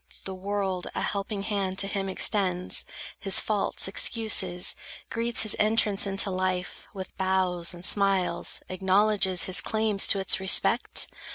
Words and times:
—the 0.23 0.33
world 0.33 0.87
a 0.95 1.01
helping 1.03 1.43
hand 1.43 1.77
To 1.77 1.85
him 1.87 2.09
extends, 2.09 2.85
his 3.19 3.39
faults 3.39 3.87
excuses, 3.87 4.75
greets 5.11 5.43
His 5.43 5.55
entrance 5.59 6.07
into 6.07 6.31
life, 6.31 6.87
with 6.91 7.15
bows 7.19 7.71
and 7.71 7.85
smiles 7.85 8.63
Acknowledges 8.67 9.43
his 9.43 9.61
claims 9.61 10.07
to 10.07 10.17
its 10.19 10.39
respect? 10.39 11.05